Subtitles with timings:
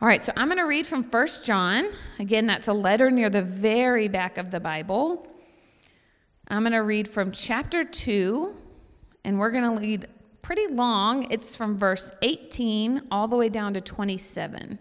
[0.00, 1.88] All right, so I'm going to read from First John.
[2.20, 5.26] Again, that's a letter near the very back of the Bible.
[6.46, 8.54] I'm going to read from chapter 2,
[9.24, 10.06] and we're going to read
[10.40, 11.28] pretty long.
[11.32, 14.78] It's from verse 18 all the way down to 27.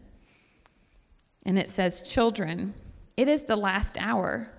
[1.47, 2.75] And it says, Children,
[3.17, 4.51] it is the last hour.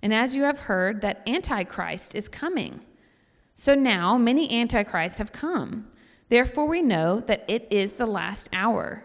[0.00, 2.80] And as you have heard, that Antichrist is coming.
[3.56, 5.88] So now many Antichrists have come.
[6.30, 9.04] Therefore, we know that it is the last hour.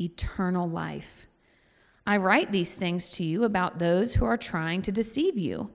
[0.00, 1.26] eternal life.
[2.06, 5.70] I write these things to you about those who are trying to deceive you.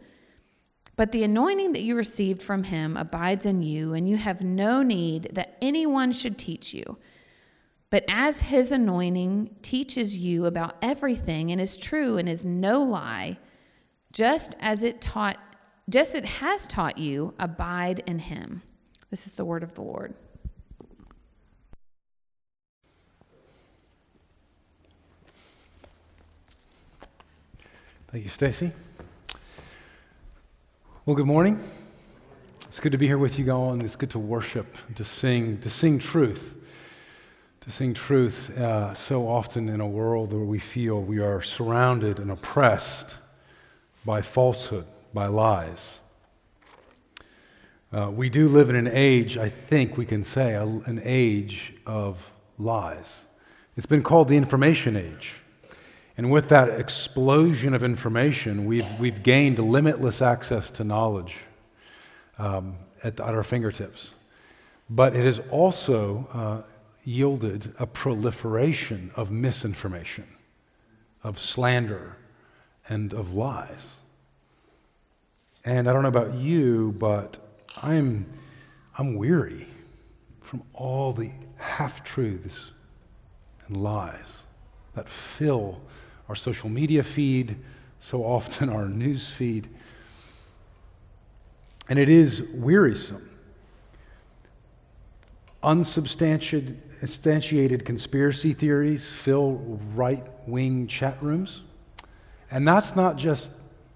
[0.95, 4.83] But the anointing that you received from him abides in you, and you have no
[4.83, 6.97] need that anyone should teach you.
[7.89, 13.37] But as his anointing teaches you about everything and is true and is no lie,
[14.11, 15.37] just as it taught
[15.89, 18.61] just it has taught you, abide in him.
[19.09, 20.13] This is the word of the Lord.
[28.11, 28.73] Thank you, Stacy.
[31.05, 31.61] Well, good morning.
[32.63, 35.59] It's good to be here with you all, and it's good to worship, to sing,
[35.59, 36.53] to sing truth,
[37.61, 38.57] to sing truth.
[38.57, 43.15] Uh, so often in a world where we feel we are surrounded and oppressed
[44.03, 46.01] by falsehood, by lies.
[47.93, 52.33] Uh, we do live in an age, I think we can say, an age of
[52.57, 53.25] lies.
[53.77, 55.40] It's been called the information age.
[56.17, 61.37] And with that explosion of information, we've, we've gained limitless access to knowledge
[62.37, 64.13] um, at, at, our fingertips.
[64.89, 66.61] But it has also uh,
[67.05, 70.27] yielded a proliferation of misinformation,
[71.23, 72.17] of slander,
[72.89, 73.95] and of lies.
[75.63, 77.39] And I don't know about you, but
[77.81, 78.25] I'm,
[78.97, 79.67] I'm weary
[80.41, 82.71] from all the half truths
[83.67, 84.43] and lies
[84.95, 85.81] that fill
[86.29, 87.57] our social media feed,
[87.99, 89.67] so often our news feed.
[91.89, 93.27] And it is wearisome.
[95.63, 101.63] Unsubstantiated conspiracy theories fill right wing chat rooms.
[102.49, 103.51] And that's not just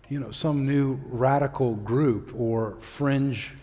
[0.09, 3.53] you know, some new radical group or fringe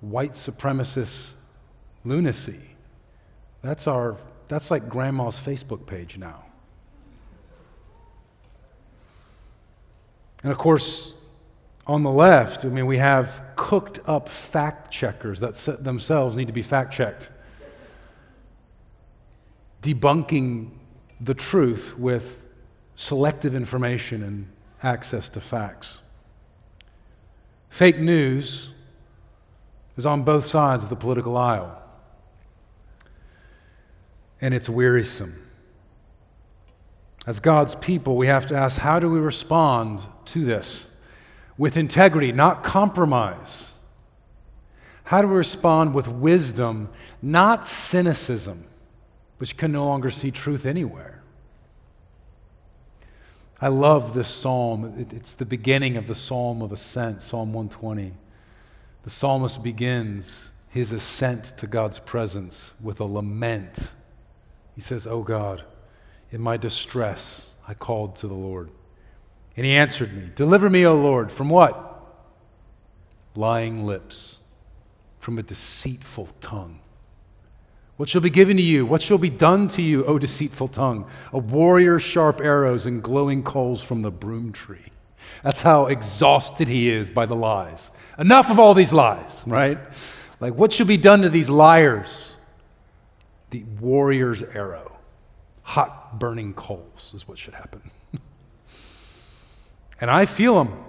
[0.00, 1.32] white supremacist
[2.04, 2.60] lunacy.
[3.62, 6.44] That's, our, that's like grandma's Facebook page now.
[10.42, 11.14] And of course,
[11.86, 16.52] on the left, I mean, we have cooked up fact checkers that themselves need to
[16.52, 17.30] be fact checked,
[19.82, 20.70] debunking
[21.20, 22.42] the truth with
[22.94, 24.48] selective information and
[24.82, 26.02] access to facts.
[27.70, 28.70] Fake news
[29.96, 31.82] is on both sides of the political aisle,
[34.40, 35.44] and it's wearisome.
[37.26, 40.90] As God's people, we have to ask how do we respond to this?
[41.56, 43.74] With integrity, not compromise.
[45.04, 46.90] How do we respond with wisdom,
[47.20, 48.64] not cynicism,
[49.38, 51.22] which can no longer see truth anywhere?
[53.60, 55.06] I love this psalm.
[55.10, 58.12] It's the beginning of the psalm of ascent, Psalm 120.
[59.02, 63.90] The psalmist begins his ascent to God's presence with a lament.
[64.78, 65.64] He says, Oh God,
[66.30, 68.70] in my distress, I called to the Lord.
[69.56, 72.00] And he answered me, Deliver me, O Lord, from what?
[73.34, 74.38] Lying lips,
[75.18, 76.78] from a deceitful tongue.
[77.96, 78.86] What shall be given to you?
[78.86, 81.10] What shall be done to you, O deceitful tongue?
[81.32, 84.92] A warrior's sharp arrows and glowing coals from the broom tree.
[85.42, 87.90] That's how exhausted he is by the lies.
[88.16, 89.78] Enough of all these lies, right?
[90.38, 92.36] Like, what shall be done to these liars?
[93.50, 94.98] The warrior's arrow
[95.68, 97.82] hot burning coals, is what should happen.
[100.00, 100.82] and I feel them.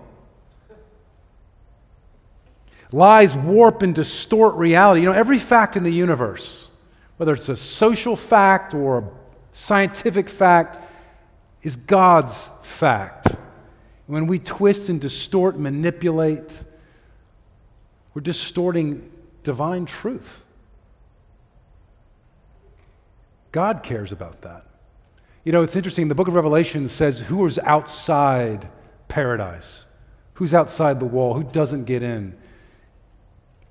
[2.93, 5.01] Lies warp and distort reality.
[5.01, 6.69] You know, every fact in the universe,
[7.17, 9.03] whether it's a social fact or a
[9.51, 10.77] scientific fact,
[11.61, 13.35] is God's fact.
[14.07, 16.63] When we twist and distort, manipulate,
[18.13, 19.11] we're distorting
[19.43, 20.45] divine truth.
[23.51, 24.65] God cares about that.
[25.43, 26.07] You know, it's interesting.
[26.07, 28.69] The book of Revelation says who is outside
[29.07, 29.85] paradise?
[30.35, 31.33] Who's outside the wall?
[31.33, 32.37] Who doesn't get in?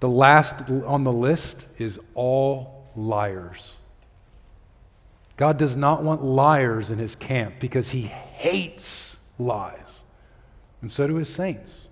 [0.00, 3.76] The last on the list is all liars.
[5.36, 10.02] God does not want liars in his camp because he hates lies.
[10.80, 11.88] And so do his saints.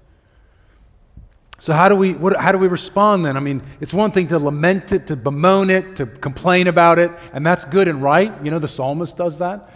[1.58, 3.36] So, how do, we, what, how do we respond then?
[3.36, 7.10] I mean, it's one thing to lament it, to bemoan it, to complain about it,
[7.32, 8.32] and that's good and right.
[8.44, 9.70] You know, the psalmist does that.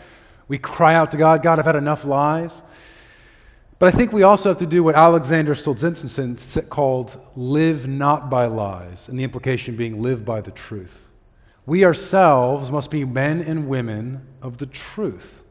[0.46, 2.60] We cry out to God, God, I've had enough lies.
[3.78, 8.44] But I think we also have to do what Alexander Solzhenitsyn called live not by
[8.44, 11.08] lies, and the implication being live by the truth.
[11.64, 15.42] We ourselves must be men and women of the truth.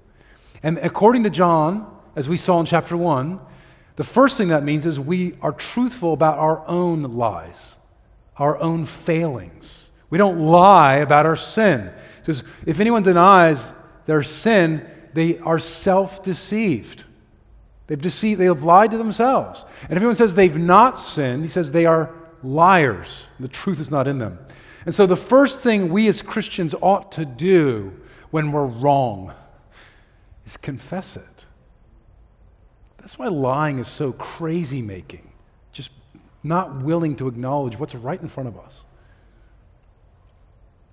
[0.61, 3.39] And according to John, as we saw in chapter 1,
[3.99, 7.75] the first thing that means is we are truthful about our own lies,
[8.37, 9.89] our own failings.
[10.09, 11.91] We don't lie about our sin.
[12.21, 13.73] Because if anyone denies
[14.05, 17.03] their sin, they are self deceived.
[17.87, 19.65] They've deceived, they have lied to themselves.
[19.81, 23.27] And if anyone says they've not sinned, he says they are liars.
[23.37, 24.39] The truth is not in them.
[24.85, 27.99] And so the first thing we as Christians ought to do
[28.31, 29.33] when we're wrong
[30.45, 31.38] is confess it.
[33.09, 35.31] That's why lying is so crazy making,
[35.71, 35.89] just
[36.43, 38.83] not willing to acknowledge what's right in front of us.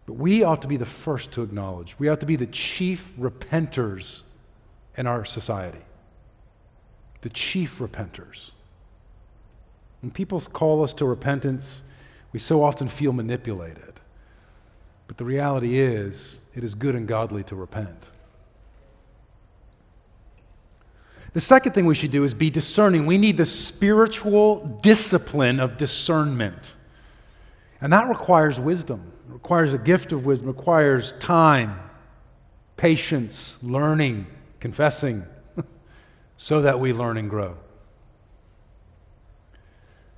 [0.06, 1.98] But we ought to be the first to acknowledge.
[1.98, 4.22] We ought to be the chief repenters
[4.96, 5.82] in our society
[7.20, 8.52] the chief repenters.
[10.00, 11.82] When people call us to repentance,
[12.32, 14.00] we so often feel manipulated.
[15.06, 18.10] But the reality is, it is good and godly to repent.
[21.36, 23.04] The second thing we should do is be discerning.
[23.04, 26.74] We need the spiritual discipline of discernment.
[27.78, 29.12] And that requires wisdom.
[29.28, 31.78] It requires a gift of wisdom, it requires time,
[32.78, 34.28] patience, learning,
[34.60, 35.26] confessing
[36.38, 37.58] so that we learn and grow.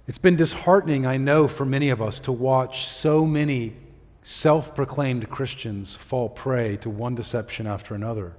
[0.07, 3.75] It's been disheartening, I know, for many of us to watch so many
[4.23, 8.35] self proclaimed Christians fall prey to one deception after another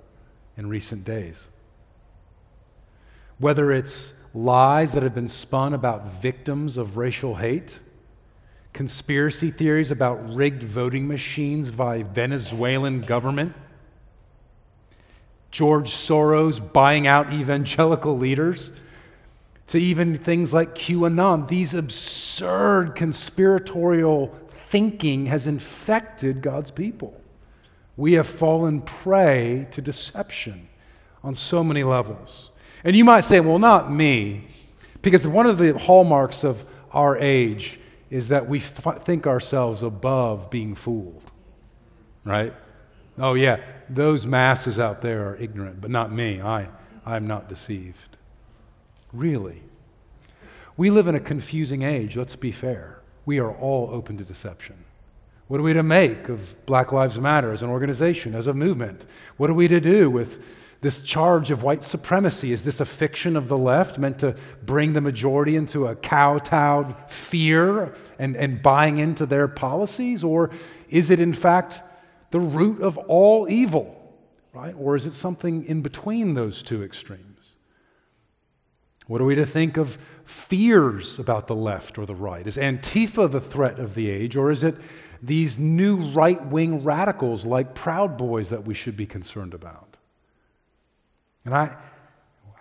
[0.55, 1.49] in recent days.
[3.39, 7.79] Whether it's lies that have been spun about victims of racial hate,
[8.73, 13.55] conspiracy theories about rigged voting machines by Venezuelan government,
[15.51, 18.71] George Soros buying out evangelical leaders,
[19.67, 21.47] to even things like QAnon.
[21.47, 27.19] These absurd conspiratorial thinking has infected God's people.
[27.95, 30.69] We have fallen prey to deception
[31.23, 32.48] on so many levels.
[32.83, 34.45] And you might say, well, not me,
[35.01, 37.79] because one of the hallmarks of our age
[38.09, 41.23] is that we f- think ourselves above being fooled,
[42.23, 42.53] right?
[43.17, 43.59] Oh, yeah,
[43.89, 46.41] those masses out there are ignorant, but not me.
[46.41, 46.69] I,
[47.05, 48.17] I'm not deceived.
[49.11, 49.61] Really.
[50.77, 53.01] We live in a confusing age, let's be fair.
[53.25, 54.85] We are all open to deception.
[55.47, 59.05] What are we to make of Black Lives Matter as an organization, as a movement?
[59.37, 60.43] What are we to do with
[60.81, 62.51] this charge of white supremacy?
[62.51, 66.95] Is this a fiction of the left meant to bring the majority into a kowtowed
[67.09, 70.23] fear and, and buying into their policies?
[70.23, 70.51] Or
[70.89, 71.81] is it, in fact,
[72.31, 73.95] the root of all evil,
[74.53, 74.73] right?
[74.77, 77.55] Or is it something in between those two extremes?
[79.07, 82.45] What are we to think of fears about the left or the right?
[82.45, 84.75] Is Antifa the threat of the age, or is it
[85.21, 89.88] these new right wing radicals like Proud Boys that we should be concerned about?
[91.45, 91.75] And I,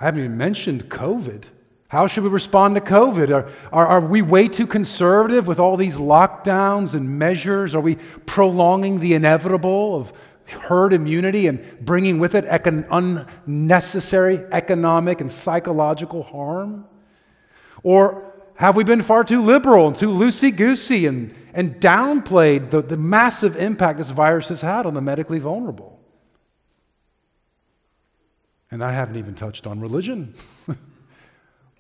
[0.01, 1.45] I haven't even mentioned COVID.
[1.89, 3.31] How should we respond to COVID?
[3.35, 7.75] Are, are, are, we way too conservative with all these lockdowns and measures?
[7.75, 10.13] Are we prolonging the inevitable of
[10.47, 16.87] herd immunity and bringing with it econ- unnecessary economic and psychological harm?
[17.83, 22.83] Or have we been far too liberal and too loosey goosey and, and downplayed the,
[22.83, 25.98] the massive impact this virus has had on the medically vulnerable?
[28.71, 30.35] And I haven't even touched on religion.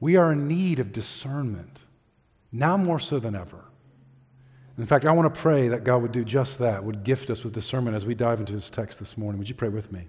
[0.00, 1.80] We are in need of discernment,
[2.52, 3.64] now more so than ever.
[4.76, 7.42] In fact, I want to pray that God would do just that, would gift us
[7.42, 9.38] with discernment as we dive into his text this morning.
[9.38, 10.06] Would you pray with me?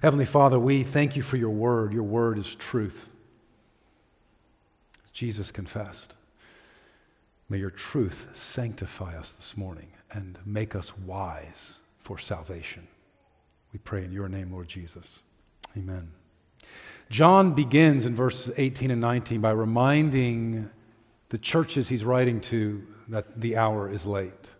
[0.00, 1.92] Heavenly Father, we thank you for your word.
[1.92, 3.10] Your word is truth.
[5.02, 6.14] As Jesus confessed.
[7.48, 12.86] May your truth sanctify us this morning and make us wise for salvation.
[13.72, 15.22] We pray in your name, Lord Jesus.
[15.76, 16.10] Amen.
[17.10, 20.70] John begins in verses 18 and 19 by reminding
[21.28, 24.50] the churches he's writing to that the hour is late.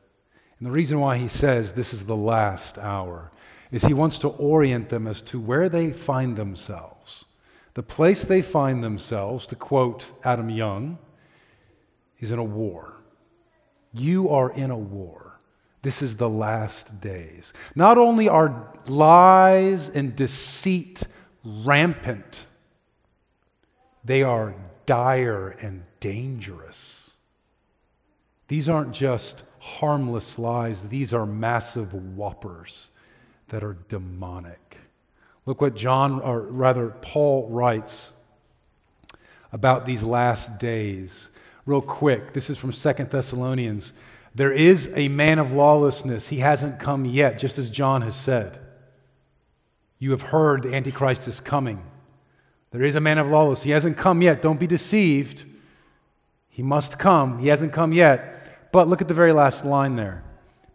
[0.59, 3.31] And the reason why he says this is the last hour
[3.71, 7.25] is he wants to orient them as to where they find themselves.
[7.75, 10.99] The place they find themselves, to quote Adam Young,
[12.19, 12.95] is in a war.
[13.93, 15.26] You are in a war.
[15.87, 17.53] This is the last days.
[17.77, 21.05] Not only are lies and deceit
[21.45, 22.45] rampant,
[24.05, 27.13] they are dire and dangerous.
[28.49, 32.89] These aren't just harmless lies, these are massive whoppers
[33.51, 34.79] that are demonic.
[35.45, 38.13] Look what John, or rather, Paul writes
[39.53, 41.29] about these last days.
[41.65, 43.93] Real quick, this is from Second Thessalonians.
[44.37, 46.29] There is a man of lawlessness.
[46.29, 48.59] He hasn't come yet, just as John has said.
[49.99, 51.83] You have heard the Antichrist is coming.
[52.71, 53.65] There is a man of lawlessness.
[53.65, 54.43] He hasn't come yet.
[54.43, 55.47] Don't be deceived.
[56.51, 57.39] He must come.
[57.39, 58.71] He hasn't come yet.
[58.73, 60.23] But look at the very last line there.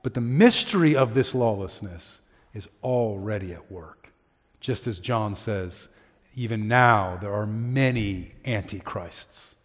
[0.01, 2.21] But the mystery of this lawlessness
[2.55, 4.11] is already at work.
[4.59, 5.87] Just as John says,
[6.33, 9.55] even now there are many antichrists.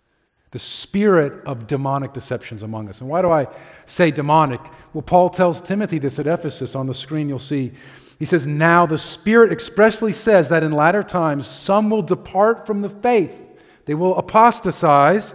[0.57, 3.03] The spirit of demonic deceptions among us.
[3.03, 3.47] And why do I
[3.85, 4.63] say demonic?
[4.95, 6.75] Well, Paul tells Timothy this at Ephesus.
[6.75, 7.73] On the screen, you'll see.
[8.19, 12.81] He says, Now the Spirit expressly says that in latter times some will depart from
[12.81, 13.45] the faith.
[13.85, 15.35] They will apostatize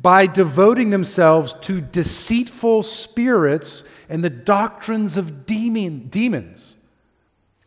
[0.00, 6.74] by devoting themselves to deceitful spirits and the doctrines of demon, demons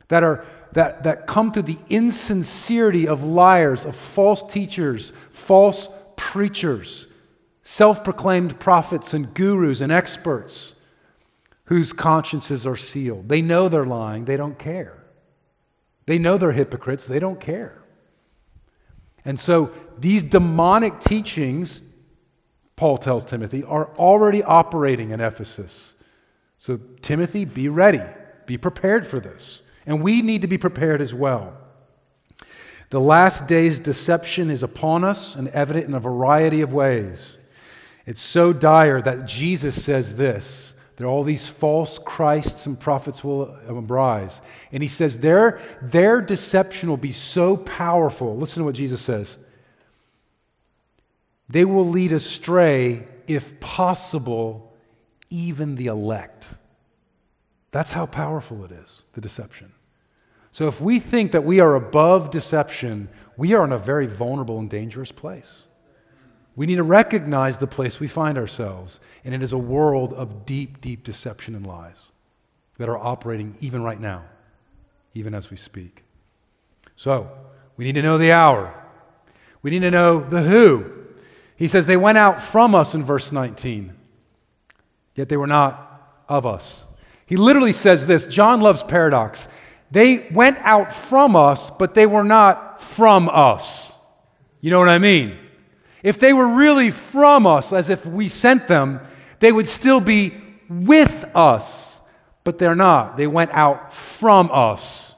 [0.09, 5.87] that, are, that, that come through the insincerity of liars, of false teachers, false
[6.31, 7.07] preachers,
[7.61, 10.75] self proclaimed prophets and gurus and experts
[11.65, 13.27] whose consciences are sealed.
[13.27, 15.03] They know they're lying, they don't care.
[16.05, 17.83] They know they're hypocrites, they don't care.
[19.25, 21.81] And so these demonic teachings,
[22.77, 25.95] Paul tells Timothy, are already operating in Ephesus.
[26.57, 28.03] So, Timothy, be ready,
[28.45, 29.63] be prepared for this.
[29.85, 31.60] And we need to be prepared as well.
[32.91, 37.37] The last day's deception is upon us and evident in a variety of ways.
[38.05, 40.71] It's so dire that Jesus says this
[41.01, 44.41] are all these false Christs and prophets will arise.
[44.71, 48.37] And he says their, their deception will be so powerful.
[48.37, 49.37] Listen to what Jesus says.
[51.49, 54.73] They will lead astray, if possible,
[55.29, 56.49] even the elect.
[57.71, 59.73] That's how powerful it is, the deception.
[60.51, 64.59] So if we think that we are above deception, we are in a very vulnerable
[64.59, 65.67] and dangerous place.
[66.55, 70.45] We need to recognize the place we find ourselves, and it is a world of
[70.45, 72.11] deep, deep deception and lies
[72.77, 74.23] that are operating even right now,
[75.13, 76.03] even as we speak.
[76.97, 77.31] So,
[77.77, 78.75] we need to know the hour.
[79.61, 80.91] We need to know the who.
[81.55, 83.93] He says, They went out from us in verse 19,
[85.15, 86.87] yet they were not of us.
[87.25, 89.47] He literally says this John loves paradox.
[89.91, 93.93] They went out from us, but they were not from us.
[94.61, 95.37] You know what I mean?
[96.01, 98.99] If they were really from us, as if we sent them,
[99.39, 100.33] they would still be
[100.69, 101.99] with us,
[102.43, 103.17] but they're not.
[103.17, 105.15] They went out from us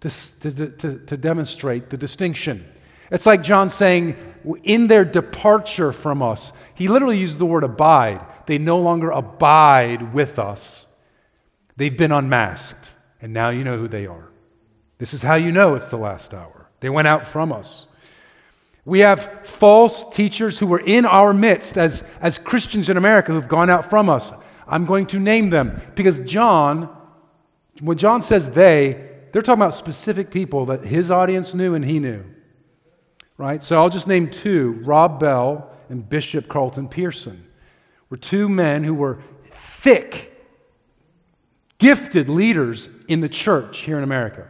[0.00, 2.66] to, to, to, to demonstrate the distinction.
[3.10, 4.16] It's like John saying,
[4.62, 8.24] in their departure from us, he literally used the word abide.
[8.46, 10.86] They no longer abide with us.
[11.76, 12.92] They've been unmasked,
[13.26, 14.28] and now you know who they are.
[14.98, 16.70] This is how you know it's the last hour.
[16.78, 17.88] They went out from us.
[18.84, 23.48] We have false teachers who were in our midst as, as Christians in America who've
[23.48, 24.30] gone out from us.
[24.68, 26.88] I'm going to name them because John,
[27.80, 31.98] when John says they, they're talking about specific people that his audience knew and he
[31.98, 32.22] knew.
[33.36, 33.60] Right?
[33.60, 37.44] So I'll just name two Rob Bell and Bishop Carlton Pearson
[38.08, 39.18] were two men who were
[39.50, 40.35] thick
[41.78, 44.48] gifted leaders in the church here in America.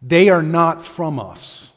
[0.00, 1.70] They are not from us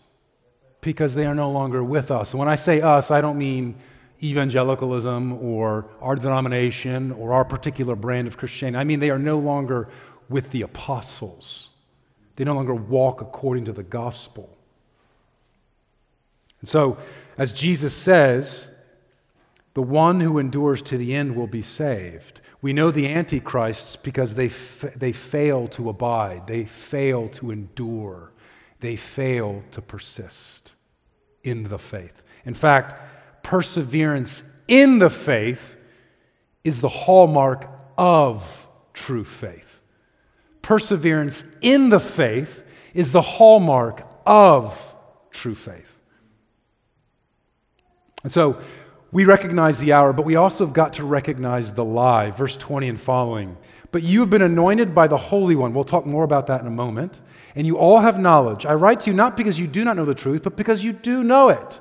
[0.82, 2.32] because they are no longer with us.
[2.32, 3.76] And when I say us, I don't mean
[4.24, 8.80] evangelicalism or our denomination or our particular brand of Christianity.
[8.80, 9.90] I mean, they are no longer
[10.30, 11.70] with the apostles,
[12.36, 14.58] they no longer walk according to the gospel.
[16.62, 16.98] And so,
[17.38, 18.70] as Jesus says,
[19.76, 22.42] The one who endures to the end will be saved.
[22.66, 28.32] We know the antichrists because they, fa- they fail to abide, they fail to endure,
[28.80, 30.74] they fail to persist
[31.44, 32.24] in the faith.
[32.44, 35.76] In fact, perseverance in the faith
[36.64, 37.70] is the hallmark
[38.00, 39.80] of true faith.
[40.64, 42.64] Perseverance in the faith
[42.96, 44.96] is the hallmark of
[45.30, 46.00] true faith.
[48.24, 48.60] And so,
[49.16, 52.32] we recognize the hour, but we also have got to recognize the lie.
[52.32, 53.56] Verse 20 and following.
[53.94, 55.74] But you have been anointed by the Holy One.
[55.74, 57.22] We'll talk more about that in a moment.
[57.56, 58.66] And you all have knowledge.
[58.66, 60.92] I write to you not because you do not know the truth, but because you
[60.92, 61.80] do know it.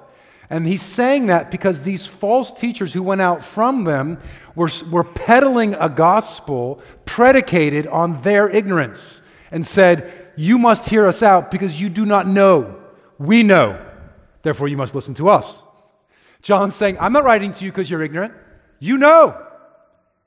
[0.48, 4.18] And he's saying that because these false teachers who went out from them
[4.54, 11.20] were, were peddling a gospel predicated on their ignorance and said, You must hear us
[11.20, 12.80] out because you do not know.
[13.18, 13.84] We know.
[14.42, 15.63] Therefore, you must listen to us.
[16.44, 18.34] John's saying, I'm not writing to you because you're ignorant.
[18.78, 19.34] You know.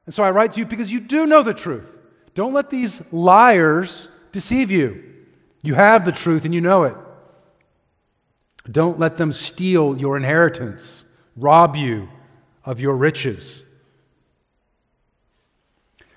[0.08, 1.96] And so I write to you because you do know the truth.
[2.34, 5.04] Don't let these liars deceive you.
[5.62, 6.96] You have the truth and you know it.
[8.70, 11.06] Don't let them steal your inheritance,
[11.36, 12.10] rob you
[12.66, 13.62] of your riches.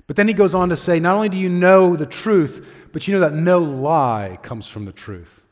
[0.07, 3.07] But then he goes on to say, not only do you know the truth, but
[3.07, 5.45] you know that no lie comes from the truth.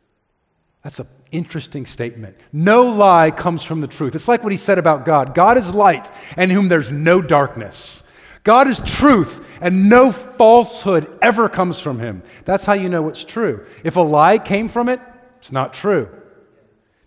[0.83, 2.37] That's a interesting statement.
[2.53, 4.15] No lie comes from the truth.
[4.15, 8.03] It's like what he said about God God is light, and whom there's no darkness.
[8.45, 12.23] God is truth, and no falsehood ever comes from him.
[12.45, 13.67] That's how you know it's true.
[13.85, 15.01] If a lie came from it,
[15.39, 16.09] it's not true.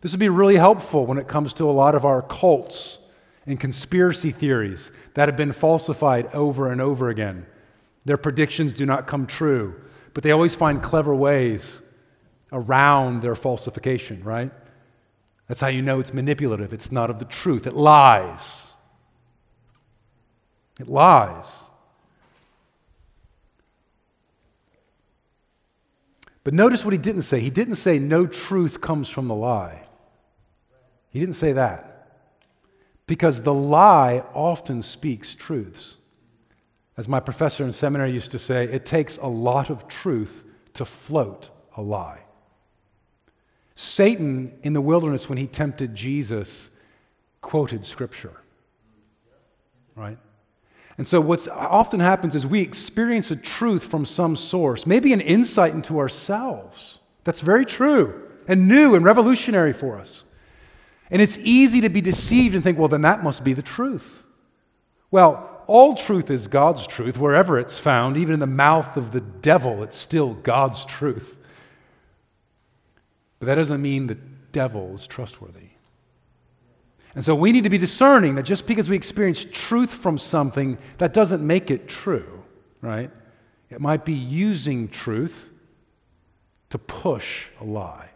[0.02, 3.00] This would be really helpful when it comes to a lot of our cults
[3.46, 7.46] and conspiracy theories that have been falsified over and over again.
[8.06, 9.80] Their predictions do not come true,
[10.14, 11.82] but they always find clever ways
[12.52, 14.52] around their falsification, right?
[15.48, 16.74] That's how you know it's manipulative.
[16.74, 17.68] It's not of the truth.
[17.68, 18.74] It lies.
[20.80, 21.66] It lies.
[26.44, 27.40] But notice what he didn't say.
[27.40, 29.84] He didn't say no truth comes from the lie.
[31.10, 31.88] He didn't say that.
[33.06, 35.98] Because the lie often speaks truths.
[36.98, 40.86] As my professor in seminary used to say, it takes a lot of truth to
[40.86, 42.21] float a lie.
[43.76, 46.70] Satan in the wilderness, when he tempted Jesus,
[47.42, 48.34] quoted scripture.
[49.96, 50.18] Right?
[50.98, 55.22] And so, what often happens is we experience a truth from some source, maybe an
[55.22, 57.00] insight into ourselves.
[57.24, 60.24] That's very true and new and revolutionary for us.
[61.10, 64.24] And it's easy to be deceived and think, well, then that must be the truth.
[65.10, 69.22] Well, all truth is God's truth, wherever it's found, even in the mouth of the
[69.22, 71.38] devil, it's still God's truth.
[73.42, 74.20] But that doesn't mean the
[74.52, 75.70] devil is trustworthy.
[77.16, 80.78] And so we need to be discerning that just because we experience truth from something,
[81.00, 82.44] that doesn't make it true,
[82.82, 83.10] right?
[83.72, 85.50] It might be using truth
[86.70, 88.10] to push a lie,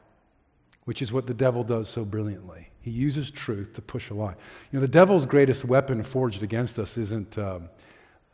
[0.84, 2.70] which is what the devil does so brilliantly.
[2.82, 4.36] He uses truth to push a lie.
[4.72, 7.70] You know, the devil's greatest weapon forged against us isn't um,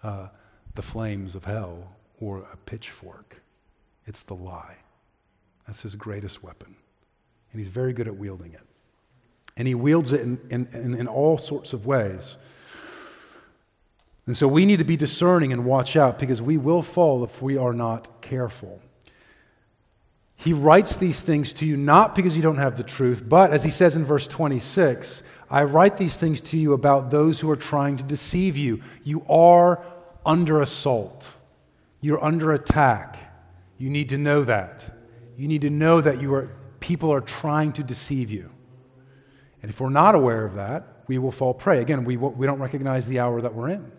[0.03, 0.27] uh,
[0.75, 3.41] the flames of hell or a pitchfork,
[4.05, 4.75] it's the lie.
[5.65, 6.75] That's his greatest weapon.
[7.51, 8.61] And he's very good at wielding it.
[9.57, 12.37] And he wields it in, in, in, in all sorts of ways.
[14.25, 17.41] And so we need to be discerning and watch out because we will fall if
[17.41, 18.81] we are not careful.
[20.35, 23.63] He writes these things to you not because you don't have the truth, but as
[23.63, 27.55] he says in verse 26, I write these things to you about those who are
[27.55, 28.81] trying to deceive you.
[29.03, 29.83] You are
[30.25, 31.29] under assault,
[31.99, 33.17] you're under attack.
[33.77, 34.95] You need to know that.
[35.37, 36.49] You need to know that you are,
[36.81, 38.51] people are trying to deceive you.
[39.61, 41.79] And if we're not aware of that, we will fall prey.
[41.79, 43.89] Again, we, we don't recognize the hour that we're in.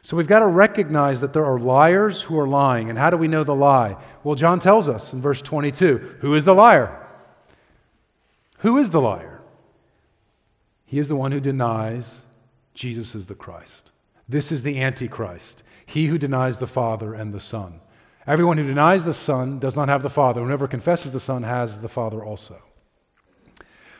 [0.00, 2.88] So we've got to recognize that there are liars who are lying.
[2.88, 3.96] And how do we know the lie?
[4.22, 7.00] Well, John tells us in verse 22 who is the liar?
[8.58, 9.42] Who is the liar?
[10.84, 12.24] He is the one who denies
[12.74, 13.90] Jesus is the Christ.
[14.28, 17.80] This is the Antichrist, he who denies the Father and the Son.
[18.26, 20.42] Everyone who denies the Son does not have the Father.
[20.42, 22.56] Whoever confesses the Son has the Father also.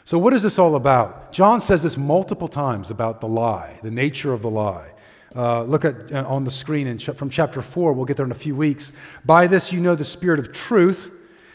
[0.06, 1.32] So, what is this all about?
[1.32, 4.90] John says this multiple times about the lie, the nature of the lie.
[5.34, 7.92] Uh, look at uh, on the screen in ch- from chapter 4.
[7.92, 8.92] We'll get there in a few weeks.
[9.24, 11.10] By this you know the spirit of truth.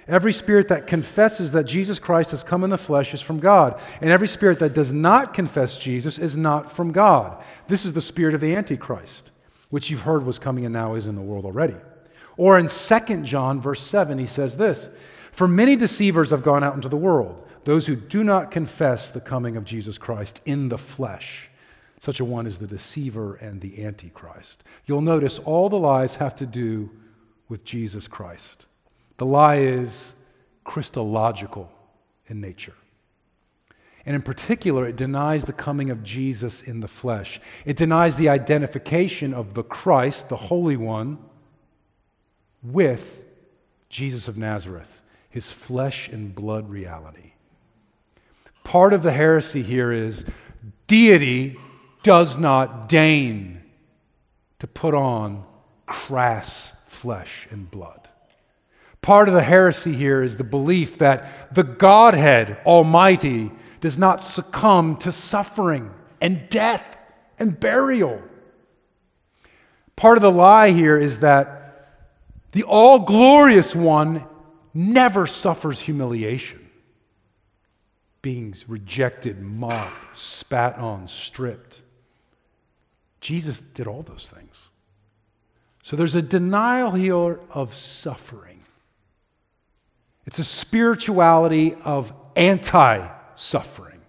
[0.08, 3.80] Every spirit that confesses that Jesus Christ has come in the flesh is from God.
[4.02, 7.42] And every spirit that does not confess Jesus is not from God.
[7.68, 9.30] This is the spirit of the Antichrist,
[9.70, 11.76] which you've heard was coming and now is in the world already.
[12.40, 14.90] Or in 2 John, verse 7, he says this
[15.34, 19.20] For many deceivers have gone out into the world, those who do not confess the
[19.20, 21.50] coming of Jesus Christ in the flesh.
[22.00, 24.64] Such a one is the deceiver and the antichrist.
[24.86, 26.90] You'll notice all the lies have to do
[27.50, 28.68] with Jesus Christ.
[29.18, 30.16] The lie is
[30.64, 31.70] Christological
[32.28, 32.76] in nature.
[34.06, 37.42] And in particular, it denies the coming of Jesus in the flesh.
[37.66, 41.18] It denies the identification of the Christ, the Holy One,
[42.64, 43.24] with
[43.90, 47.34] Jesus of Nazareth, his flesh and blood reality.
[48.64, 50.26] Part of the heresy here is
[50.88, 51.58] deity
[52.04, 53.64] does not deign
[54.60, 55.44] to put on
[55.86, 58.10] crass flesh and blood.
[59.02, 64.98] Part of the heresy here is the belief that the Godhead Almighty does not succumb
[64.98, 66.98] to suffering and death
[67.40, 68.22] and burial.
[69.96, 71.59] Part of the lie here is that
[72.52, 74.26] the all glorious one
[74.74, 76.70] never suffers humiliation,
[78.22, 81.82] being rejected, mocked, spat on, stripped.
[83.22, 84.70] Jesus did all those things.
[85.84, 88.60] So there's a denial here of suffering.
[90.26, 94.02] It's a spirituality of anti suffering,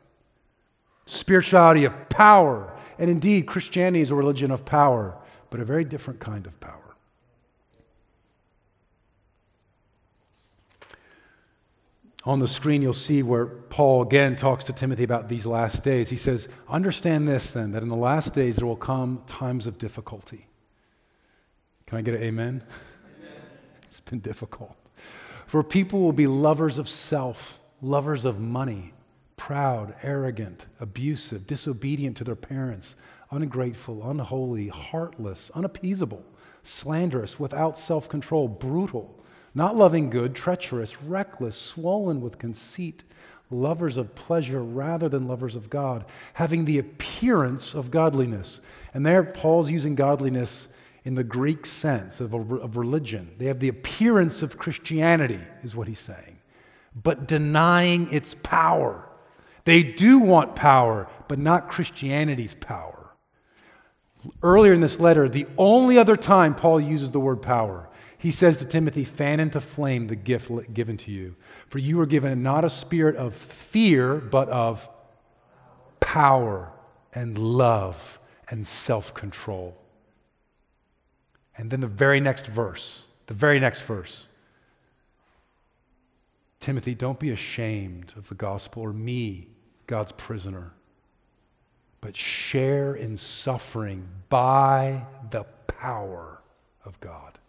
[1.06, 2.76] spirituality of power.
[2.98, 5.16] And indeed, Christianity is a religion of power,
[5.48, 6.79] but a very different kind of power.
[12.24, 16.10] On the screen, you'll see where Paul again talks to Timothy about these last days.
[16.10, 19.78] He says, Understand this then, that in the last days there will come times of
[19.78, 20.46] difficulty.
[21.86, 22.62] Can I get an amen?
[23.18, 23.32] amen.
[23.84, 24.76] it's been difficult.
[25.46, 28.92] For people will be lovers of self, lovers of money,
[29.36, 32.96] proud, arrogant, abusive, disobedient to their parents,
[33.30, 36.22] ungrateful, unholy, heartless, unappeasable,
[36.62, 39.19] slanderous, without self control, brutal
[39.54, 43.04] not loving good, treacherous, reckless, swollen with conceit,
[43.50, 48.60] lovers of pleasure rather than lovers of God, having the appearance of godliness.
[48.94, 50.68] And there, Paul's using godliness
[51.04, 53.32] in the Greek sense of, a, of religion.
[53.38, 56.38] They have the appearance of Christianity, is what he's saying,
[56.94, 59.08] but denying its power.
[59.64, 62.96] They do want power, but not Christianity's power.
[64.42, 67.89] Earlier in this letter, the only other time Paul uses the word power
[68.20, 71.36] he says to Timothy, Fan into flame the gift given to you.
[71.70, 74.86] For you were given not a spirit of fear, but of
[76.00, 76.70] power
[77.14, 79.74] and love and self control.
[81.56, 84.26] And then the very next verse, the very next verse.
[86.60, 89.48] Timothy, don't be ashamed of the gospel or me,
[89.86, 90.74] God's prisoner,
[92.02, 96.42] but share in suffering by the power
[96.84, 97.39] of God.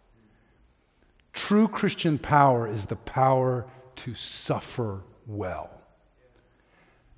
[1.32, 3.66] True Christian power is the power
[3.96, 5.70] to suffer well.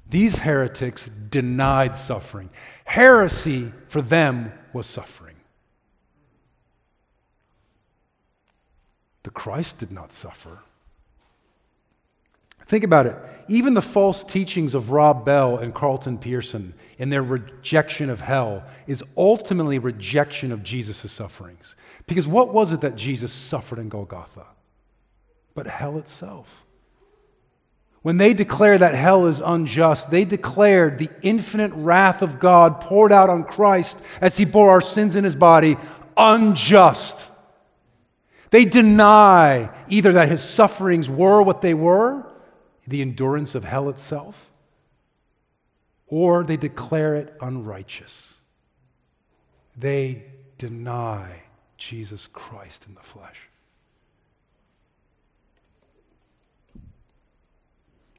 [0.08, 2.50] These heretics denied suffering.
[2.84, 5.36] Heresy for them was suffering.
[9.22, 10.60] The Christ did not suffer.
[12.66, 13.16] Think about it.
[13.46, 18.64] Even the false teachings of Rob Bell and Carlton Pearson in their rejection of hell
[18.86, 21.76] is ultimately rejection of Jesus' sufferings.
[22.06, 24.46] Because what was it that Jesus suffered in Golgotha?
[25.54, 26.64] But hell itself.
[28.00, 33.12] When they declare that hell is unjust, they declared the infinite wrath of God poured
[33.12, 35.76] out on Christ as he bore our sins in his body
[36.16, 37.30] unjust.
[38.50, 42.26] They deny either that his sufferings were what they were
[42.86, 44.50] the endurance of hell itself,
[46.06, 48.34] or they declare it unrighteous.
[49.76, 50.26] They
[50.58, 51.44] deny
[51.76, 53.48] Jesus Christ in the flesh.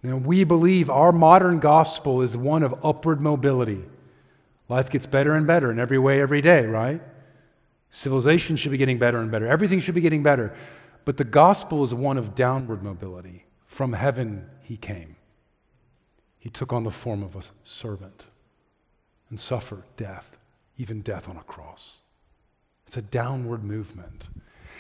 [0.04, 3.84] Now, we believe our modern gospel is one of upward mobility.
[4.70, 7.02] Life gets better and better in every way, every day, right?
[7.90, 9.48] Civilization should be getting better and better.
[9.48, 10.54] Everything should be getting better.
[11.06, 13.46] But the gospel is one of downward mobility.
[13.66, 15.16] From heaven he came.
[16.40, 18.26] He took on the form of a servant
[19.30, 20.38] and suffered death,
[20.78, 22.02] even death on a cross.
[22.88, 24.28] It's a downward movement.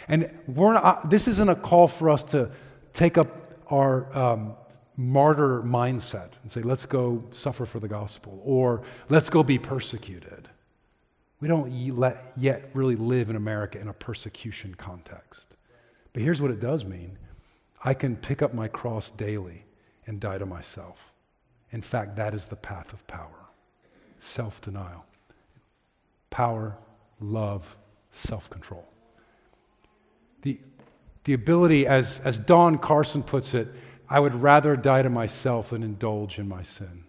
[0.07, 2.51] And we're not, this isn't a call for us to
[2.93, 3.27] take up
[3.71, 4.55] our um,
[4.97, 10.49] martyr mindset and say, let's go suffer for the gospel or let's go be persecuted.
[11.41, 11.71] We don't
[12.37, 15.55] yet really live in America in a persecution context.
[16.13, 17.17] But here's what it does mean
[17.83, 19.64] I can pick up my cross daily
[20.05, 21.13] and die to myself.
[21.71, 23.45] In fact, that is the path of power
[24.19, 25.05] self denial.
[26.29, 26.77] Power,
[27.19, 27.75] love,
[28.11, 28.85] self control.
[30.41, 30.59] The,
[31.23, 33.67] the ability, as, as Don Carson puts it,
[34.09, 37.05] I would rather die to myself than indulge in my sin.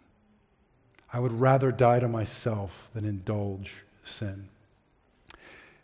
[1.13, 4.49] I would rather die to myself than indulge sin.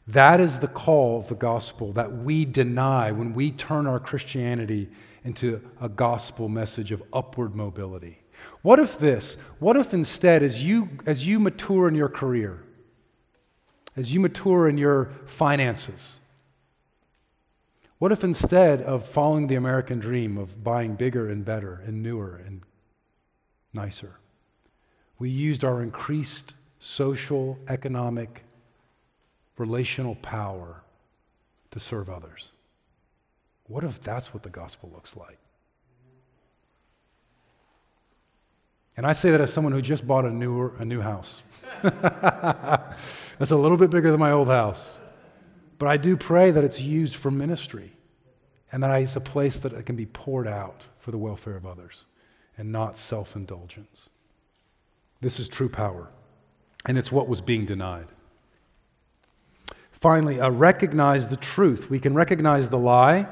[0.07, 4.88] That is the call of the gospel that we deny when we turn our Christianity
[5.24, 8.22] into a gospel message of upward mobility.
[8.62, 9.37] What if this?
[9.58, 12.64] What if instead, as you, as you mature in your career,
[13.96, 16.18] as you mature in your finances,
[17.98, 22.40] what if instead of following the American dream of buying bigger and better and newer
[22.44, 22.62] and
[23.72, 24.16] nicer,
[25.18, 28.42] we used our increased social, economic,
[29.56, 30.82] relational power
[31.70, 32.51] to serve others?
[33.66, 35.38] What if that's what the gospel looks like?
[38.96, 41.42] And I say that as someone who just bought a, newer, a new house.
[41.83, 45.01] That's a little bit bigger than my old house.
[45.79, 47.92] But I do pray that it's used for ministry
[48.70, 51.66] and that it's a place that it can be poured out for the welfare of
[51.66, 52.05] others
[52.57, 54.09] and not self indulgence.
[55.20, 56.09] This is true power,
[56.85, 58.09] and it's what was being denied.
[59.90, 61.88] Finally, uh, recognize the truth.
[61.88, 63.29] We can recognize the lie.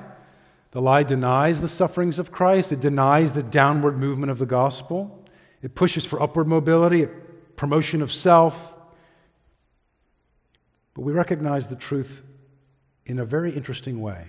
[0.72, 5.16] The lie denies the sufferings of Christ, it denies the downward movement of the gospel.
[5.62, 7.06] It pushes for upward mobility,
[7.56, 8.74] promotion of self.
[10.94, 12.22] But we recognize the truth
[13.04, 14.28] in a very interesting way.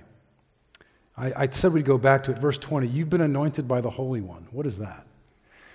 [1.15, 2.39] I, I, said we'd go back to it.
[2.39, 4.47] Verse 20 You've been anointed by the Holy One.
[4.51, 5.05] What is that?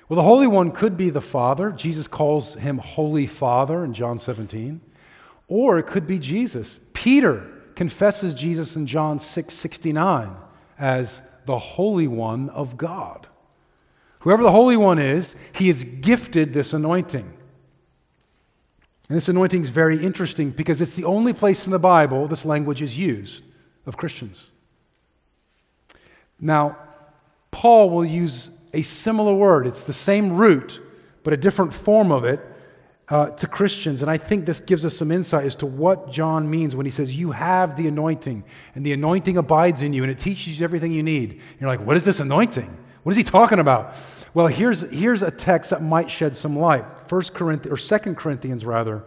[0.08, 1.70] Well, the Holy One could be the Father.
[1.70, 4.80] Jesus calls him Holy Father in John 17.
[5.48, 6.80] Or it could be Jesus.
[6.92, 10.36] Peter confesses Jesus in John 6 69
[10.78, 13.26] as the Holy One of God.
[14.20, 17.32] Whoever the Holy One is, he is gifted this anointing.
[19.08, 22.44] And this anointing is very interesting because it's the only place in the Bible this
[22.44, 23.44] language is used
[23.86, 24.50] of Christians.
[26.40, 26.78] Now,
[27.50, 29.66] Paul will use a similar word.
[29.66, 30.80] It's the same root,
[31.22, 32.40] but a different form of it
[33.08, 34.02] uh, to Christians.
[34.02, 36.90] And I think this gives us some insight as to what John means when he
[36.90, 40.64] says, You have the anointing, and the anointing abides in you, and it teaches you
[40.64, 41.40] everything you need.
[41.60, 42.76] You're like, What is this anointing?
[43.02, 43.94] What is he talking about?
[44.34, 46.84] Well, here's, here's a text that might shed some light.
[47.08, 49.04] First Corinthians, or Second Corinthians, rather.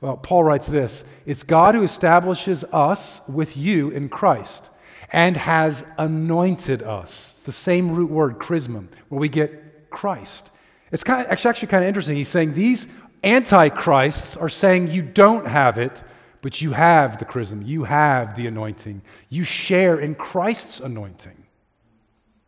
[0.00, 4.70] Paul writes this It's God who establishes us with you in Christ
[5.12, 7.30] and has anointed us.
[7.32, 10.50] It's the same root word, chrism, where we get Christ.
[10.92, 12.16] It's kind of, actually, actually kind of interesting.
[12.16, 12.86] He's saying these
[13.22, 16.02] antichrists are saying you don't have it,
[16.42, 21.44] but you have the chrism, you have the anointing, you share in Christ's anointing.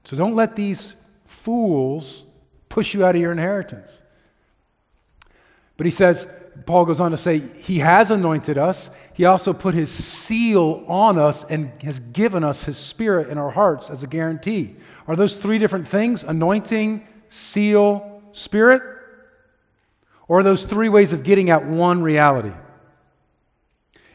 [0.04, 0.94] So don't let these
[1.26, 2.24] fools
[2.68, 4.02] push you out of your inheritance.
[5.76, 6.26] But he says,
[6.66, 8.90] Paul goes on to say, He has anointed us.
[9.14, 13.50] He also put His seal on us and has given us His Spirit in our
[13.50, 14.76] hearts as a guarantee.
[15.06, 18.82] Are those three different things anointing, seal, Spirit?
[20.28, 22.52] Or those three ways of getting at one reality?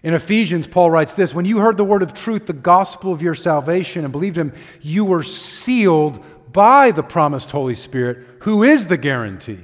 [0.03, 3.21] In Ephesians, Paul writes this When you heard the word of truth, the gospel of
[3.21, 8.87] your salvation, and believed him, you were sealed by the promised Holy Spirit, who is
[8.87, 9.59] the guarantee.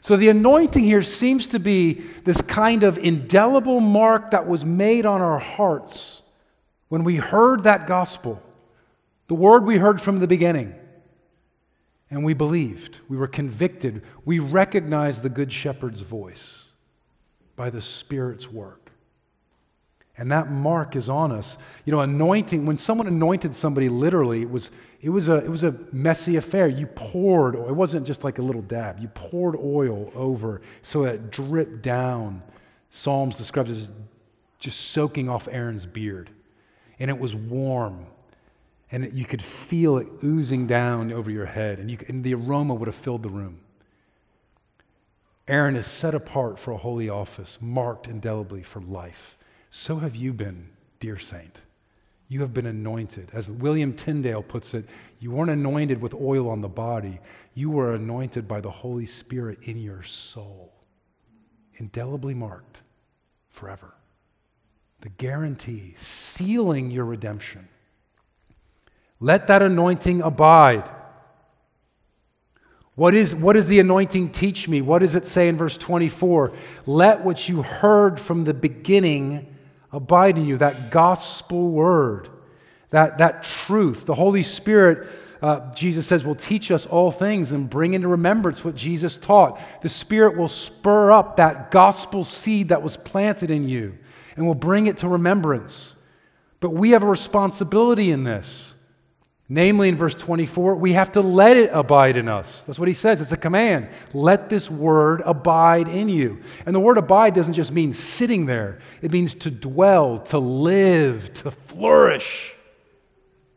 [0.00, 1.94] So the anointing here seems to be
[2.24, 6.22] this kind of indelible mark that was made on our hearts
[6.88, 8.40] when we heard that gospel,
[9.26, 10.74] the word we heard from the beginning.
[12.10, 16.68] And we believed, we were convicted, we recognized the Good Shepherd's voice
[17.54, 18.92] by the Spirit's work.
[20.16, 21.58] And that mark is on us.
[21.84, 25.62] You know, anointing, when someone anointed somebody literally, it was, it was, a, it was
[25.62, 26.66] a messy affair.
[26.66, 28.98] You poured, it wasn't just like a little dab.
[28.98, 32.42] You poured oil over so that it dripped down.
[32.90, 33.90] Psalms describes it as
[34.58, 36.30] just soaking off Aaron's beard.
[36.98, 38.06] And it was warm.
[38.90, 41.78] And it, you could feel it oozing down over your head.
[41.78, 43.60] And, you, and the aroma would have filled the room.
[45.46, 49.38] Aaron is set apart for a holy office, marked indelibly for life.
[49.70, 50.70] So have you been,
[51.00, 51.60] dear saint.
[52.28, 53.30] You have been anointed.
[53.32, 54.86] As William Tyndale puts it,
[55.18, 57.20] you weren't anointed with oil on the body,
[57.54, 60.72] you were anointed by the Holy Spirit in your soul,
[61.74, 62.82] indelibly marked
[63.48, 63.94] forever.
[65.00, 67.68] The guarantee, sealing your redemption.
[69.20, 70.90] Let that anointing abide.
[72.94, 74.80] What, is, what does the anointing teach me?
[74.80, 76.52] What does it say in verse 24?
[76.84, 79.54] Let what you heard from the beginning
[79.92, 82.28] abide in you, that gospel word,
[82.90, 84.04] that, that truth.
[84.04, 85.06] The Holy Spirit,
[85.40, 89.60] uh, Jesus says, will teach us all things and bring into remembrance what Jesus taught.
[89.82, 93.96] The Spirit will spur up that gospel seed that was planted in you
[94.36, 95.94] and will bring it to remembrance.
[96.58, 98.74] But we have a responsibility in this.
[99.50, 102.64] Namely, in verse 24, we have to let it abide in us.
[102.64, 103.22] That's what he says.
[103.22, 103.88] It's a command.
[104.12, 106.42] Let this word abide in you.
[106.66, 111.32] And the word abide doesn't just mean sitting there, it means to dwell, to live,
[111.34, 112.54] to flourish.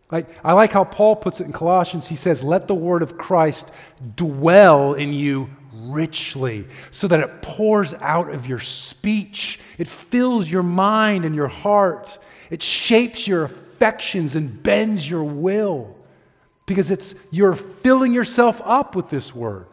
[0.09, 2.07] Like, I like how Paul puts it in Colossians.
[2.07, 3.71] He says, Let the word of Christ
[4.15, 9.59] dwell in you richly, so that it pours out of your speech.
[9.77, 12.17] It fills your mind and your heart.
[12.49, 13.47] It shapes your
[13.81, 15.95] affections and bends your will
[16.67, 19.65] because it's you're filling yourself up with this word.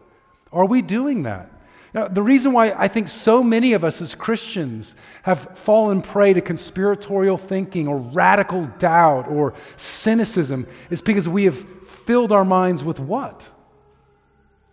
[0.51, 1.51] Are we doing that?
[1.93, 4.95] Now, the reason why I think so many of us as Christians
[5.25, 11.59] have fallen prey to conspiratorial thinking or radical doubt or cynicism is because we have
[11.87, 13.51] filled our minds with what?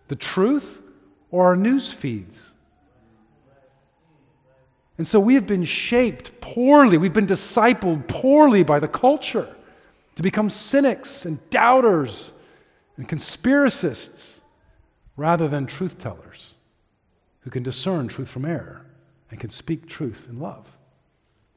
[0.08, 0.80] The truth
[1.30, 2.52] or our news feeds?
[4.98, 9.54] And so we have been shaped poorly, we've been discipled poorly by the culture
[10.14, 12.32] to become cynics and doubters
[12.96, 14.40] and conspiracists
[15.16, 16.54] rather than truth tellers
[17.40, 18.86] who can discern truth from error
[19.30, 20.66] and can speak truth in love.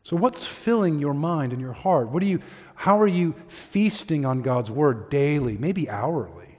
[0.04, 2.10] So what's filling your mind and your heart?
[2.10, 2.40] What are you
[2.76, 6.58] how are you feasting on God's word daily, maybe hourly?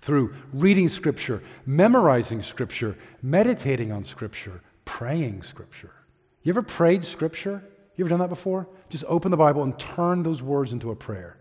[0.00, 5.92] Through reading scripture, memorizing scripture, meditating on scripture, praying Scripture.
[6.42, 7.62] You ever prayed Scripture?
[7.94, 8.68] You ever done that before?
[8.88, 11.38] Just open the Bible and turn those words into a prayer.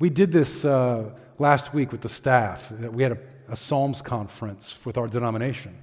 [0.00, 2.72] We did this uh, last week with the staff.
[2.72, 3.18] We had a,
[3.50, 5.78] a Psalms conference with our denomination.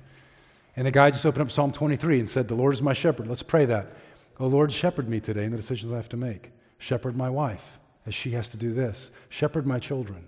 [0.75, 3.27] And the guy just opened up Psalm 23 and said, The Lord is my shepherd.
[3.27, 3.93] Let's pray that.
[4.37, 6.51] Oh, Lord, shepherd me today in the decisions I have to make.
[6.79, 9.09] Shepherd my wife as she has to do this.
[9.29, 10.25] Shepherd my children.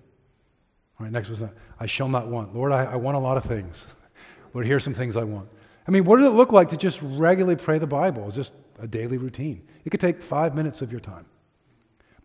[0.97, 1.53] All right, next was that.
[1.81, 2.55] I shall not want.
[2.55, 3.87] Lord, I, I want a lot of things.
[4.53, 5.49] Lord, here are some things I want.
[5.87, 8.27] I mean, what does it look like to just regularly pray the Bible?
[8.27, 9.67] It's just a daily routine.
[9.83, 11.25] It could take five minutes of your time.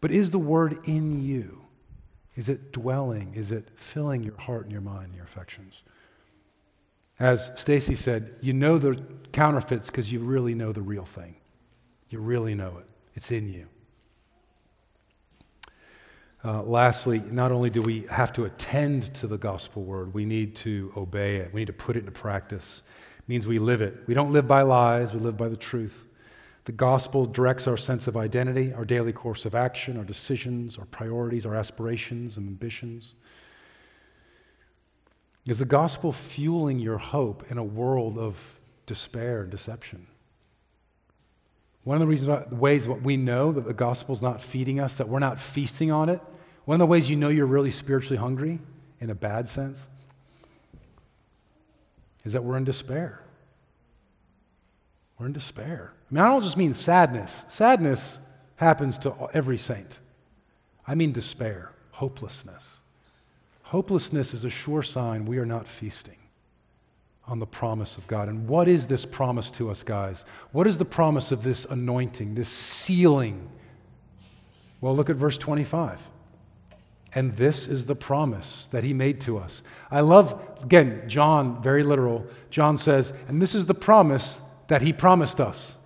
[0.01, 1.63] But is the word in you?
[2.37, 3.35] Is it dwelling?
[3.35, 5.83] Is it filling your heart and your mind and your affections?
[7.19, 11.35] As Stacy said, you know the counterfeits because you really know the real thing.
[12.11, 12.87] You really know it.
[13.15, 13.67] It's in you.
[16.45, 20.55] Uh, lastly, not only do we have to attend to the gospel word, we need
[20.55, 21.53] to obey it.
[21.53, 22.85] We need to put it into practice
[23.29, 23.95] means we live it.
[24.07, 26.07] We don't live by lies, we live by the truth.
[26.65, 30.85] The gospel directs our sense of identity, our daily course of action, our decisions, our
[30.87, 33.15] priorities, our aspirations and ambitions.
[35.47, 40.07] Is the gospel fueling your hope in a world of despair and deception?
[41.85, 44.79] One of the reasons, the ways that we know that the gospel is not feeding
[44.79, 46.21] us, that we're not feasting on it,
[46.67, 48.59] one of the ways you know you're really spiritually hungry,
[49.01, 49.87] in a bad sense,
[52.25, 53.23] is that we're in despair.
[55.19, 55.93] We're in despair.
[56.11, 57.45] I mean, I don't just mean sadness.
[57.49, 58.19] Sadness
[58.57, 59.99] happens to every saint.
[60.87, 62.79] I mean despair, hopelessness.
[63.65, 66.17] Hopelessness is a sure sign we are not feasting
[67.27, 68.29] on the promise of God.
[68.29, 70.25] And what is this promise to us, guys?
[70.53, 73.51] What is the promise of this anointing, this sealing?
[74.81, 76.01] Well, look at verse 25.
[77.15, 79.63] And this is the promise that he made to us.
[79.91, 82.27] I love, again, John, very literal.
[82.51, 85.77] John says, and this is the promise that he promised us.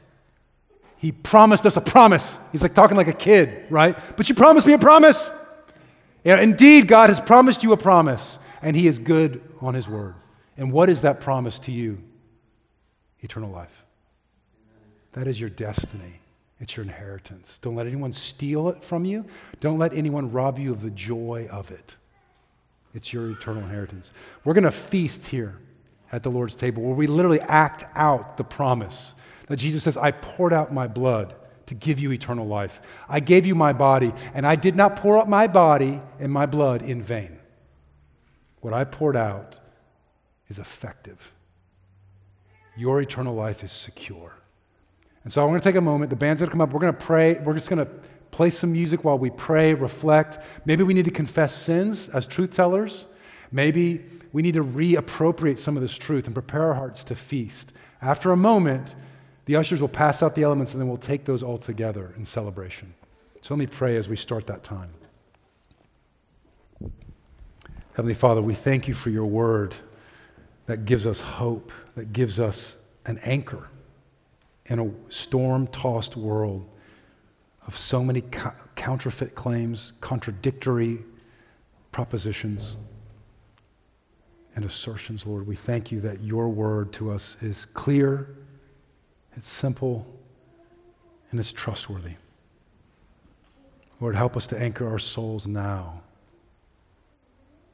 [0.97, 2.39] He promised us a promise.
[2.51, 3.97] He's like talking like a kid, right?
[4.17, 5.31] But you promised me a promise.
[6.25, 10.15] Yeah, indeed, God has promised you a promise, and he is good on his word.
[10.57, 12.03] And what is that promise to you?
[13.21, 13.85] Eternal life.
[15.13, 16.22] That is your destiny.
[16.63, 17.59] It's your inheritance.
[17.59, 19.27] Don't let anyone steal it from you.
[19.59, 21.97] Don't let anyone rob you of the joy of it.
[22.95, 24.13] It's your eternal inheritance.
[24.45, 25.59] We're going to feast here
[26.13, 29.17] at the Lord's table where we literally act out the promise
[29.49, 31.35] that Jesus says, I poured out my blood
[31.67, 32.81] to give you eternal life.
[33.09, 36.47] I gave you my body, and I did not pour out my body and my
[36.47, 37.41] blood in vain.
[38.61, 39.59] What I poured out
[40.47, 41.33] is effective.
[42.77, 44.35] Your eternal life is secure.
[45.25, 46.11] And so I want to take a moment.
[46.11, 46.73] The band's are going to come up.
[46.73, 47.35] We're going to pray.
[47.35, 47.91] We're just going to
[48.31, 50.39] play some music while we pray, reflect.
[50.65, 53.07] Maybe we need to confess sins as truth tellers.
[53.53, 57.73] Maybe we need to reappropriate some of this truth and prepare our hearts to feast.
[58.01, 58.95] After a moment,
[59.45, 62.25] the ushers will pass out the elements and then we'll take those all together in
[62.25, 62.95] celebration.
[63.43, 64.91] So let me pray as we start that time.
[67.95, 69.75] Heavenly Father, we thank you for your word
[70.67, 73.69] that gives us hope, that gives us an anchor
[74.67, 76.69] in a storm tossed world
[77.67, 81.05] of so many co- counterfeit claims, contradictory
[81.91, 82.77] propositions,
[84.55, 85.47] and assertions, Lord.
[85.47, 88.35] We thank you that your word to us is clear,
[89.35, 90.07] it's simple,
[91.31, 92.15] and it's trustworthy.
[94.01, 96.03] Lord, help us to anchor our souls now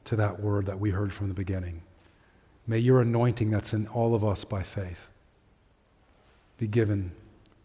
[0.05, 1.81] to that word that we heard from the beginning.
[2.65, 5.07] May your anointing that's in all of us by faith
[6.59, 7.11] be given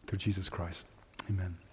[0.06, 0.86] through Jesus Christ.
[1.28, 1.63] Amen.